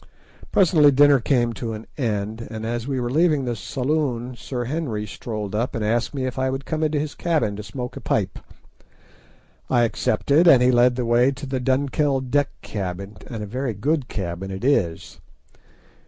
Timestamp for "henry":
4.63-5.05